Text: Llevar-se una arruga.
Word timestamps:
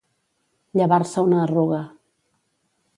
Llevar-se 0.79 1.25
una 1.27 1.39
arruga. 1.43 1.85